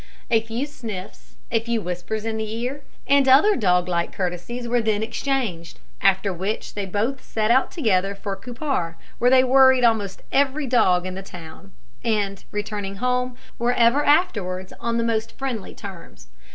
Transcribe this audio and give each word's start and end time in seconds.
A 0.31 0.41
few 0.41 0.65
sniffs, 0.65 1.35
a 1.51 1.59
few 1.59 1.79
whispers 1.79 2.25
in 2.25 2.37
the 2.37 2.55
ear, 2.57 2.81
and 3.05 3.27
other 3.27 3.55
dog 3.55 3.87
like 3.87 4.11
courtesies 4.11 4.67
were 4.67 4.81
then 4.81 5.03
exchanged, 5.03 5.79
after 6.01 6.33
which 6.33 6.73
they 6.73 6.87
both 6.87 7.23
set 7.23 7.51
out 7.51 7.69
together 7.69 8.15
for 8.15 8.35
Cupar, 8.35 8.97
where 9.19 9.29
they 9.29 9.43
worried 9.43 9.83
almost 9.83 10.23
every 10.31 10.65
dog 10.65 11.05
in 11.05 11.13
the 11.13 11.21
town, 11.21 11.71
and, 12.03 12.43
returning 12.51 12.95
home, 12.95 13.37
were 13.59 13.73
ever 13.73 14.03
afterwards 14.03 14.73
on 14.79 14.97
the 14.97 15.03
most 15.03 15.37
friendly 15.37 15.75
terms. 15.75 16.29